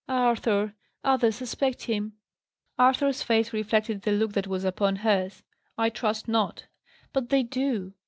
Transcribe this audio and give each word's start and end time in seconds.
Arthur! 0.09 0.73
others 1.03 1.35
suspect 1.35 1.83
him." 1.83 2.13
Arthur's 2.79 3.21
face 3.21 3.53
reflected 3.53 4.01
the 4.01 4.11
look 4.11 4.33
that 4.33 4.47
was 4.47 4.63
upon 4.63 4.95
hers. 4.95 5.43
"I 5.77 5.91
trust 5.91 6.27
not!" 6.27 6.65
"But 7.13 7.29
they 7.29 7.43
do. 7.43 7.93